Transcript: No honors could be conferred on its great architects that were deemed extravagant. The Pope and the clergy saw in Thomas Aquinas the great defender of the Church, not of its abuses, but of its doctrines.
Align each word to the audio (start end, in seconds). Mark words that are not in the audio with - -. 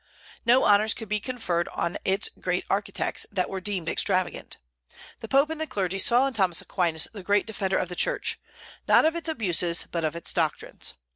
No 0.47 0.63
honors 0.63 0.95
could 0.95 1.07
be 1.09 1.19
conferred 1.19 1.67
on 1.67 1.95
its 2.03 2.27
great 2.39 2.65
architects 2.71 3.27
that 3.31 3.51
were 3.51 3.61
deemed 3.61 3.87
extravagant. 3.87 4.57
The 5.19 5.27
Pope 5.27 5.51
and 5.51 5.61
the 5.61 5.67
clergy 5.67 5.99
saw 5.99 6.25
in 6.25 6.33
Thomas 6.33 6.59
Aquinas 6.59 7.07
the 7.13 7.21
great 7.21 7.45
defender 7.45 7.77
of 7.77 7.87
the 7.87 7.95
Church, 7.95 8.39
not 8.87 9.05
of 9.05 9.15
its 9.15 9.29
abuses, 9.29 9.83
but 9.91 10.03
of 10.03 10.15
its 10.15 10.33
doctrines. 10.33 10.95